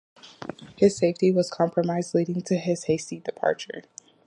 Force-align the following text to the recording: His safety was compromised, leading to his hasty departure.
His 0.77 0.97
safety 0.97 1.31
was 1.31 1.51
compromised, 1.51 2.15
leading 2.15 2.41
to 2.45 2.55
his 2.57 2.85
hasty 2.85 3.19
departure. 3.19 3.83